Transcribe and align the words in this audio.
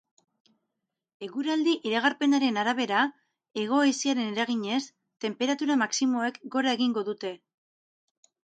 Eguraldi 1.27 1.75
iragarpenaren 1.89 2.57
arabera, 2.61 3.03
hego-haizearen 3.65 4.33
eraginez, 4.39 4.81
tenperatura 5.29 5.79
maximoek 5.85 6.43
gora 6.59 6.77
egingo 6.81 7.09
dute. 7.15 7.35